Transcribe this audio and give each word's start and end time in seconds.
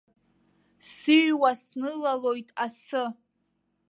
Сыҩуа 0.91 1.51
снылалоит 1.61 2.49
асы. 2.65 3.03